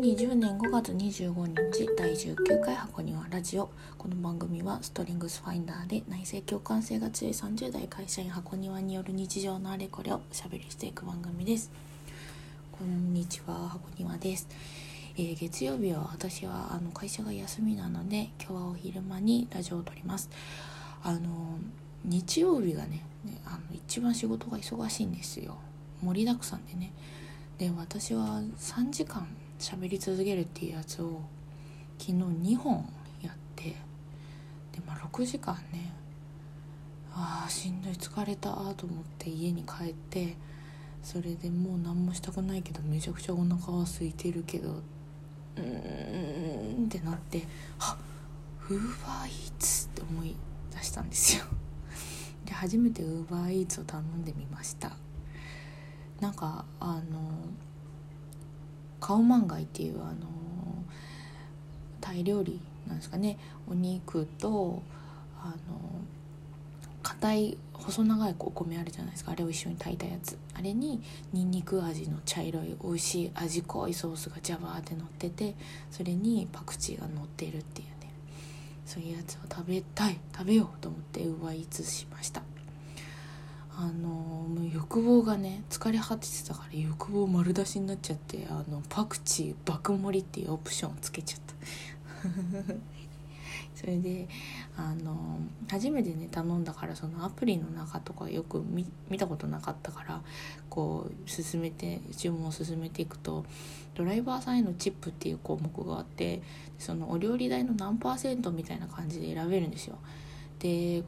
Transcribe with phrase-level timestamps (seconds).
[0.00, 3.68] 2020年5月25日第19回箱庭ラジオ。
[3.98, 11.70] この番組はストリングスファインダーで内政共感性が強い30代会社員箱庭による日常のあれこれをおしゃべりしていく番組です。
[12.72, 14.48] こんにちは箱庭です、
[15.18, 20.30] えー、月曜日は私はあの会社が休みなので今日はお昼間にラジオを撮ります。
[21.02, 21.58] あの
[22.06, 23.04] 日曜日がね
[23.44, 25.58] あの一番仕事が忙しいんですよ。
[26.02, 26.90] 盛りだくさんでね。
[27.58, 29.28] で私は3時間
[29.60, 31.20] 喋り続けるっていうやつを
[31.98, 32.18] 昨日
[32.54, 32.88] 2本
[33.20, 33.76] やってで、
[34.86, 35.92] まあ、6時間ね
[37.12, 40.36] ああしんどい疲れたと思って家に帰って
[41.02, 47.46] それでもう何もしたくないけどめちゃくちゃお腹は空いてるけどうーんってなって
[47.78, 47.98] あ
[48.70, 50.34] ウーバーイーツって思い
[50.74, 51.44] 出したんですよ。
[52.46, 54.96] で初めてウーバーイーツを頼んでみました。
[56.20, 57.32] なんかあの
[59.00, 60.14] カオマンガイっていうあの
[62.00, 63.38] タイ料理なんですかね。
[63.68, 64.82] お肉と
[65.42, 65.54] あの
[67.02, 69.32] 硬い細長いお米あるじゃないですか。
[69.32, 70.36] あれを一緒に炊いたやつ。
[70.54, 71.00] あれに
[71.32, 75.54] にんにく味の茶色い美味しい味濃いソースがジャバーって乗ってて
[75.90, 78.12] それにパクチーが乗ってるっていうね。
[78.84, 80.18] そういうやつを食べたい。
[80.36, 82.42] 食べようと思ってウーバーイーツしました。
[83.76, 91.54] あのもう欲望がね疲れ果ててたから欲望丸出しになっちゃってあのパクチー爆盛りっていうオプションをつけちゃった。
[93.74, 94.28] それで
[94.76, 98.62] あの初めてね頼んだからそのアプリの中とかよく
[99.08, 100.22] 見たことなかったから
[100.68, 103.46] こう進めて注文を進めていくと
[103.94, 106.42] ドライバーさんへのチップっていう項目があって
[106.78, 109.96] そのお料理代の何パーセントみたいな感じで選べるんですよ。
[110.58, 111.02] で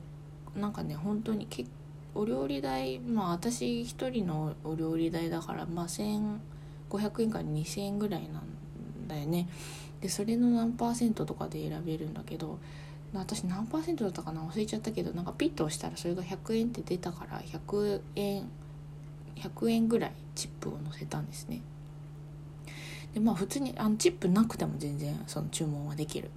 [0.56, 1.70] なんかね本当に結
[2.14, 6.30] お料理代まあ私一人のお料理代だからまあ1500
[7.22, 9.48] 円から2000円ぐらいなんだよね。
[10.00, 12.58] でそれの何パーセントとかで選べるんだけど
[13.14, 14.42] 私何パーセントだったかな？
[14.42, 18.48] 忘れちゃったけどなんかピッと押したらそれが100円って出たから100円
[19.36, 21.62] 100円ぐらいチップを載せたんですね。
[23.14, 26.30] でまあ普通にあのチップなくても全然その注文はできる。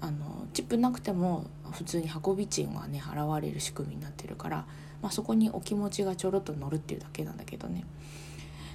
[0.00, 4.66] あのチップなくても普通に運び賃はね払われる仕組みになってるから
[5.02, 7.84] まあ、そこにお気持ちがちょろっと乗るっていうだけなんだけどね。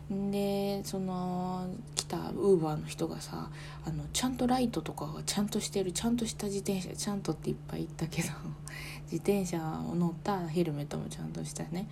[0.09, 3.49] でその来たウーバーの人がさ
[3.85, 8.29] あのちゃんとライトとかがちゃんとしてるちゃんとした自転車ちゃんとっていっぱい言ったけど
[9.11, 11.87] 自転車を乗ったヘルメットもちゃんとしたね。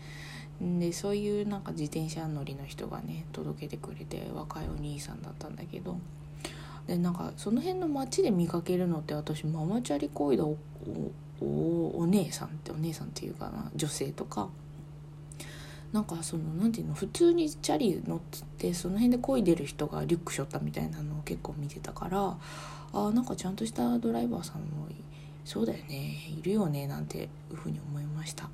[0.62, 5.98] でそういうなんか自転車乗りの人がね届けてくれて若いお兄さんだったんだけど。
[6.88, 10.56] でなんかその辺の街で見かけるのって私ママチャリ行為だお
[11.42, 14.50] おお姉さんってお姉さんっていうかな女性とか。
[15.94, 18.20] なんかその何て言うの普通にチャリ乗っ
[18.58, 22.36] てその辺で漕いでる人がリュック背負ったみたいなのを結構見てたから
[22.92, 24.90] あなんかちゃんとしたドライバーさんも
[25.46, 28.50] そうだよねいるよねなんていうふうに思いました。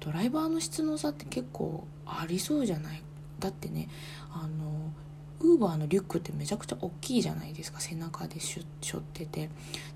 [0.00, 3.02] ドライバーの質の差って結構ありそうじゃない？
[3.38, 3.88] だってね
[4.32, 4.92] あの
[5.40, 9.50] ウーバーのリュックってめちゃくちゃ大きいじゃないですか背中でしょってて。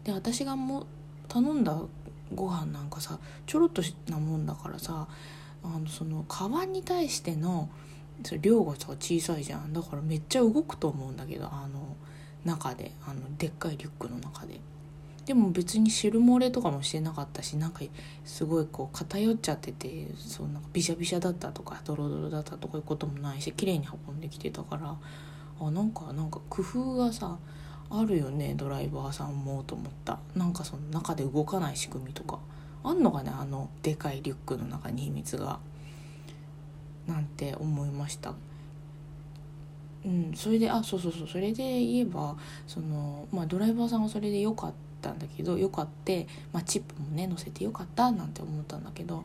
[0.05, 0.87] で私がも
[1.29, 1.79] 頼んだ
[2.35, 5.07] ご飯なんかさちょろっとなもんだからさ
[5.63, 7.69] あのそのカバンに対しての
[8.41, 11.97] 量がさ小さいじゃんだからめっちゃ動くと思うんだけどあの
[12.45, 14.61] 中であのでっかいリュックの中で。
[15.27, 17.81] でも別に汁漏れとかもしてなかったしなんか
[18.25, 24.97] すごいこう偏っちゃっててそうなんかビシャビシャだったとかドロドロだったとかいうこともないし綺麗に運んできてたから
[25.61, 27.39] あなんかなんか工夫がさ
[27.91, 30.19] あるよねドライバーさんもと思った。
[30.35, 32.39] なんかその中で動かない仕組みとか。
[32.85, 35.59] あんのかねあのでかいリュックの中に秘密が。
[37.07, 38.35] なんて思いました。
[40.05, 41.29] うんそれであそうそうそう。
[41.29, 42.37] それで言えば
[42.67, 49.25] そのまあドライバーさんはそれで良かったんだけど良かって、まあ、チップもね乗せてよかったなんて思ったんだけど。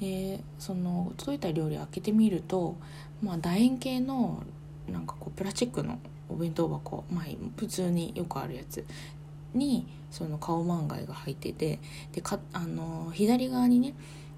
[0.00, 2.76] でその届いた料理開けてみると
[3.22, 4.42] まあ楕円形の
[4.90, 6.00] なんかこうプラスチックの
[6.32, 7.24] お弁当箱、まあ、
[7.56, 8.84] 普通によくあるやつ
[9.54, 11.78] にそのカオマンガイが入ってて
[12.12, 13.94] でかあの左側にね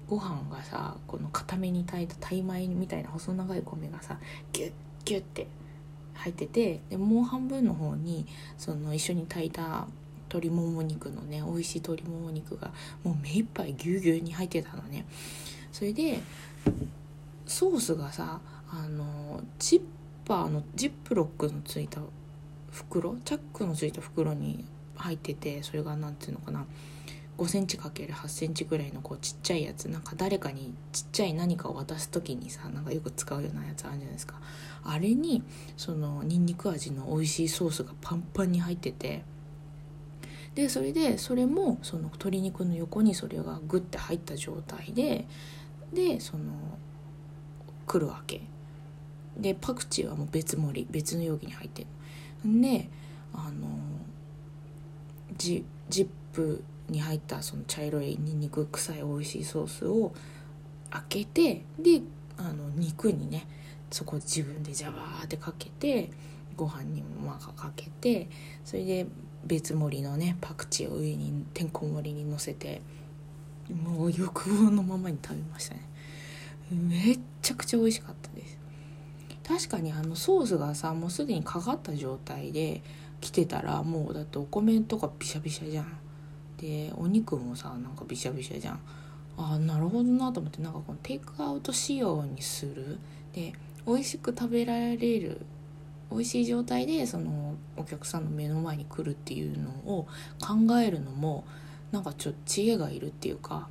[0.07, 4.17] ご飯がさこの固めに炊いたタイ米みたいな細長い米がさ
[4.53, 4.71] ギュッ
[5.05, 5.47] ギュッて
[6.13, 8.25] 入っててでもう半分の方に
[8.57, 9.87] その一緒に炊いた
[10.29, 12.71] 鶏もも肉のね美味しい鶏もも肉が
[13.03, 15.05] もう目いっぱいぎゅうぎゅうに入ってたのね。
[15.71, 16.19] それで
[17.45, 18.39] ソースがさ
[18.69, 19.81] あのチッ
[20.25, 22.01] パーのジップロックのついた
[22.71, 26.65] 袋チャックのついた袋に入っててそれが何ていうのかな
[27.37, 34.39] 5センチ ×8 センチぐらいのこうちっちゃいやつなんか誰かにちっちゃい何かを渡す時にさなんかよく使うようなやつあるじゃないですか。
[34.83, 35.43] あれに
[35.75, 39.23] そのニンニク味の美味しいソースがパンパンに入ってて
[40.53, 45.27] でそれでそれもその鶏肉の横にそれがグッて入った状態で
[45.91, 46.43] でその
[47.85, 48.41] 来るわけ。
[49.37, 52.89] でパクチーはもう別盛り別の容器に入ってるで
[53.33, 53.67] あの
[55.37, 60.13] ジジップに入ったその茶色いにんにく臭い美味しいソースを
[60.89, 62.01] 開けてで
[62.37, 63.47] あの肉にね
[63.91, 66.11] そこ自分でジャバーってかけて
[66.55, 68.29] ご飯にもまあかけて
[68.63, 69.07] それで
[69.45, 72.81] 別盛りのねパクチーを上にてんこ盛りにのせて
[73.69, 75.81] もう欲望のままに食べましたね。
[76.71, 78.57] めっちゃくちゃ美味しかったです。
[79.47, 82.81] 確かにあのソースがさもうすでにかかった状態で
[83.21, 85.97] 来てたらもうだってお米とかビシャビシャじゃん。
[86.57, 88.79] でお肉もさなんかビシャビシャじゃん。
[89.37, 92.97] あなるほどなと思ってなんかこのテイクアウト仕様にする。
[93.33, 93.53] で
[93.85, 95.45] 美味しく食べられる
[96.09, 100.07] 美味しい状態でそのお客さんの目の前に来るっていうのを
[100.39, 101.43] 考えるのも
[101.91, 103.67] なんかちょっと知恵がいるっていうか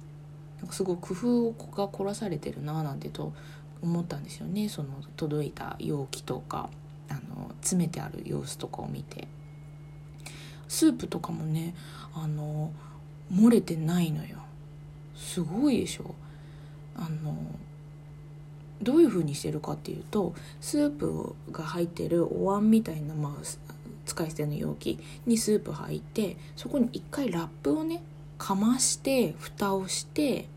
[0.59, 3.32] なんかすごい工夫が凝らされてるななんてと
[3.84, 4.69] 思ったんですよね。
[4.69, 6.70] その届いた容器とか
[7.08, 9.28] あの詰めてある様子とかを見て。
[10.66, 11.75] スープとかもね
[12.14, 12.72] あの
[13.32, 14.38] 漏れてないのよ。
[15.14, 16.14] すごいでしょ。
[16.96, 17.36] あの
[18.82, 23.42] どういう風にしてるかっていうとスープが入ってるお椀みたいな、まあ、
[24.04, 28.02] 使い捨ての容器にスープ入ってそこに一回ラップをね
[28.37, 30.48] かまして蓋をして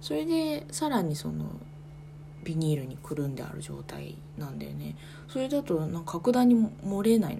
[0.00, 1.46] それでさらにその
[2.44, 4.96] ビニールにくるんである状態なんだよね。
[5.28, 6.54] それだとなんか格段に
[6.84, 7.38] 漏れない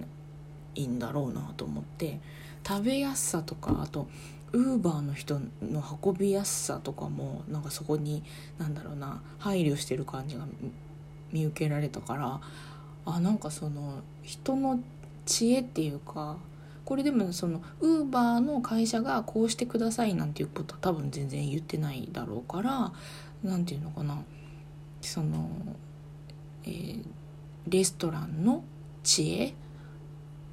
[0.74, 2.20] いんだろうなと思って。
[2.66, 4.08] 食べやすさとかあと
[4.52, 8.22] ウーバーの人の運びやすさとかもなんかそこに
[8.58, 10.44] なんだろうな配慮してる感じが
[11.32, 12.40] 見受けられたから。
[13.10, 14.80] あなんかその人の
[15.24, 16.36] 知恵っていうか
[16.84, 22.92] これでもそのウーバーの会社がこうしてくださいなんていうことは多分全然言ってないだろうから
[23.42, 24.22] 何て言うのかな。
[25.00, 25.48] その、
[26.64, 27.04] えー、
[27.68, 28.64] レストランの
[29.02, 29.54] 知恵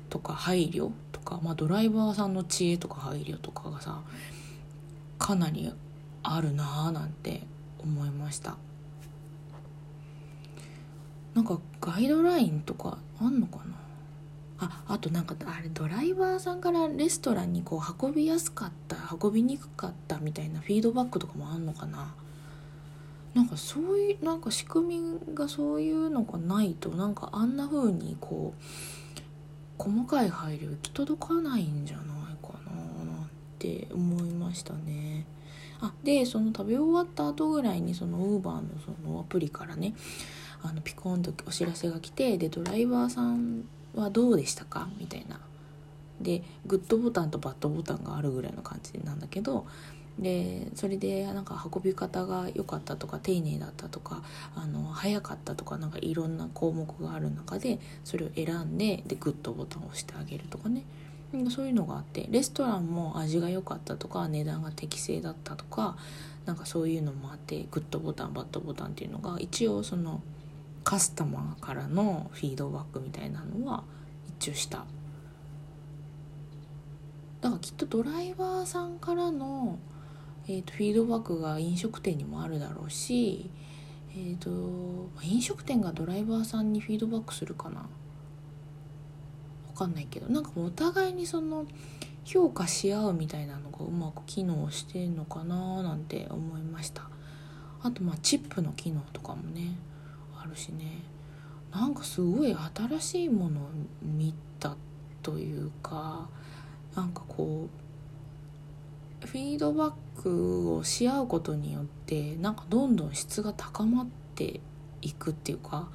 [0.09, 4.01] とか配慮とか、まあ、ドライバーさんの知恵とか配慮とかがさ
[5.17, 5.73] かなり
[6.23, 7.41] あるなーなんて
[7.79, 8.57] 思いました。
[11.33, 13.75] なんかガイドラインとかあんのかな？
[14.57, 22.13] ああとなんかあれドライバーさんからレストランにこう運びやすかった運びにくかったみたいなフィードバックとかもあんのかな？
[23.35, 28.63] なんかそういうなんか仕組みがそういうのがないとなんかあんな風にこう
[29.77, 32.07] 細かい配慮行き届かないんじゃない
[32.41, 32.71] かな
[33.03, 33.29] なん
[33.59, 35.25] て思いましたね。
[35.81, 39.93] あでその食べ終わった後ぐらいにそのウーバーのそのアプリからね
[40.63, 44.87] あのピコンとお知らせが来てでドライバーさんはどうでしたか？
[44.97, 45.41] みたいな
[46.21, 49.67] でグッドボタンとバッドボタンがあるぐらいの感じなんだけど
[50.19, 54.23] でそれでなんか運び方が良かったとか丁寧だったとか
[54.55, 60.83] あの早かったとかなんかいろんな項目がある中でそれを選んででグッドボタンを押してあげるとかね。
[61.49, 65.97] そういうのがあってレストランも味が良かったとか値段が適正だったとか
[66.45, 70.21] なんかそういうのもあってグッドボタンバッドボタンっていうのが一応その
[70.85, 73.83] カスタマーからのフィードバックみたいなのは
[74.39, 74.85] 一応した。
[77.41, 79.77] だからきっとドライバーさんからの
[80.47, 83.49] えーと、フィードバックが飲食店にもあるだろうし、
[84.11, 87.85] えーと、飲食店がドライバーさんにフィードバックするかな。
[89.73, 91.65] 分かんないけどなんかお互いにその
[92.23, 97.09] 評価し合うみたいなのがうまく機能してんのかななんて思いました。
[97.83, 99.75] あとまあチップの機能とかもね
[100.37, 101.03] あるしね。
[101.71, 103.69] なんかすごい新しいものを
[104.01, 104.77] 見た
[105.21, 106.29] というか
[106.95, 107.67] なんかこ
[109.23, 109.93] うフィードバッ
[110.25, 114.59] クをし合うことによってなんかどんどん質が高まって
[115.03, 115.87] いくっていうか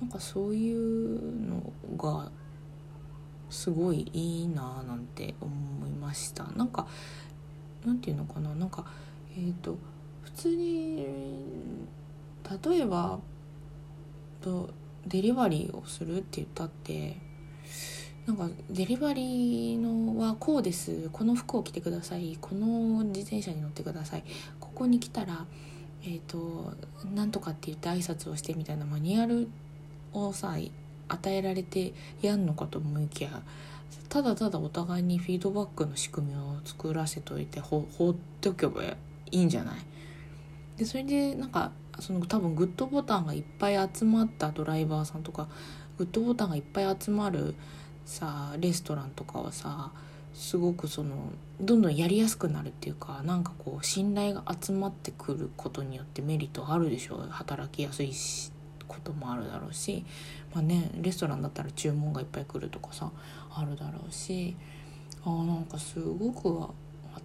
[0.00, 2.30] なんかそういうのが
[3.50, 6.44] すごいいいななんて思いました。
[6.56, 6.86] なんか
[7.84, 8.86] なんていうのかななんか
[9.36, 9.76] えっ、ー、と
[10.22, 11.06] 普通に
[12.64, 13.18] 例えば
[14.40, 14.70] と
[15.06, 17.16] デリバリーをするって言ったって
[18.28, 21.08] なんかデリバリーのはこうです。
[21.14, 22.36] この服を着てください。
[22.38, 24.24] この自転車に乗ってください。
[24.60, 25.46] ここに来たら
[26.02, 26.74] えっ、ー、と
[27.14, 29.48] なんとかって言って挨拶をしてみたいなマニュアル
[30.12, 30.56] をさ
[31.08, 33.42] 与えられてやんのかと思いきや
[34.10, 38.96] ただただお互いにフィードバックの仕組みを作らせといて放っておけばい
[39.30, 39.74] いんじゃない？
[40.76, 45.48] でそれでなんかその多分グッドボタンがいっぱい集まったドライバーさんとか
[45.96, 47.54] グッドボタンがいっぱい集まる
[48.08, 49.92] さレストランとかはさ
[50.32, 58.50] すごくそのどんどんやりやすくなるっていうかなんかこう信頼が集まってくることによってメリットあるでしょ働きやすいし
[58.86, 60.04] こともあるだろうし。
[60.54, 63.10] まあねレストランだったら注文がいっぱい来るとかさ
[63.50, 64.56] あるだろうし。
[65.24, 66.72] あなんかすごく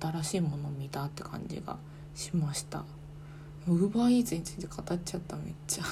[0.02, 1.78] 新しいものを見たって感じが
[2.13, 2.84] しました。
[3.68, 5.84] ウーバーイーツについて語っちゃっためっちゃ。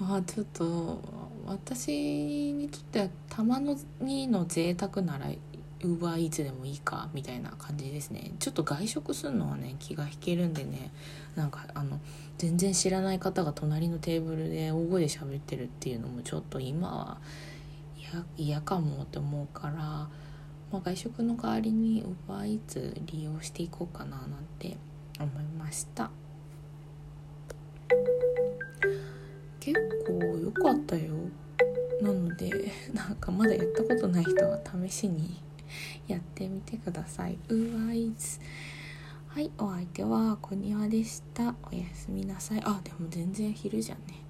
[0.00, 1.00] まあちょっと
[1.44, 3.60] 私にとってはたま
[4.00, 8.32] にの贅沢ならウーバーイーツでもいいかみたいな感じですね。
[8.38, 10.90] ちょっと外食するのはね気が引けるんでね。
[11.34, 12.00] なんかあの
[12.38, 17.18] 全然知らない方が隣のテーブルで大声で喋ってるっていうのもちょっと今は
[18.38, 20.08] 嫌かもって思うから、ま
[20.72, 24.78] あ、外食の代わりにウーバーイーツ利用していこうかななんて
[25.20, 26.10] 思いました。
[29.60, 31.12] 結構良かったよ。
[32.02, 32.50] なので
[32.92, 35.42] なんかまだやったことない人は試しに
[36.06, 37.38] やってみてください。
[37.48, 38.38] うわいず
[39.28, 41.54] はいお相手は小庭でした。
[41.70, 42.62] おやすみなさい。
[42.64, 44.25] あでも全然昼じゃんね。